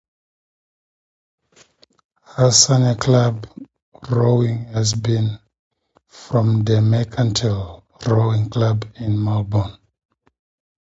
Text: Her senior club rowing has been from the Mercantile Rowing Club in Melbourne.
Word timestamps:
Her 2.23 2.49
senior 2.49 2.95
club 2.95 3.45
rowing 4.09 4.63
has 4.73 4.95
been 4.95 5.37
from 6.07 6.63
the 6.63 6.81
Mercantile 6.81 7.83
Rowing 8.07 8.49
Club 8.49 8.87
in 8.95 9.23
Melbourne. 9.23 9.77